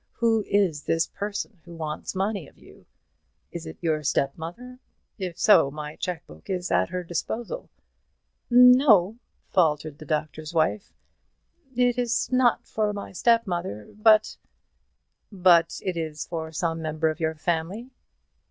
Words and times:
Who 0.13 0.43
is 0.47 0.81
this 0.85 1.05
person 1.05 1.61
who 1.63 1.75
wants 1.75 2.15
money 2.15 2.47
of 2.47 2.57
you? 2.57 2.87
Is 3.51 3.67
it 3.67 3.77
your 3.81 4.01
step 4.01 4.35
mother? 4.35 4.79
if 5.19 5.37
so, 5.37 5.69
my 5.69 5.95
cheque 5.95 6.25
book 6.25 6.49
is 6.49 6.71
at 6.71 6.89
her 6.89 7.03
disposal." 7.03 7.69
"No," 8.49 9.19
faltered 9.51 9.99
the 9.99 10.07
Doctor's 10.07 10.55
Wife, 10.55 10.91
"it 11.75 11.99
is 11.99 12.31
not 12.31 12.65
for 12.65 12.93
my 12.93 13.11
step 13.11 13.45
mother, 13.45 13.93
but" 13.95 14.37
"But 15.31 15.79
it 15.85 15.95
is 15.95 16.25
for 16.25 16.51
some 16.51 16.81
member 16.81 17.09
of 17.11 17.19
your 17.19 17.35
family?" 17.35 17.91